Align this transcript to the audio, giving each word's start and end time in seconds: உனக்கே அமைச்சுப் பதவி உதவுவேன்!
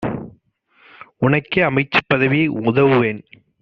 உனக்கே 1.17 1.61
அமைச்சுப் 1.61 2.07
பதவி 2.07 2.47
உதவுவேன்! 2.47 3.21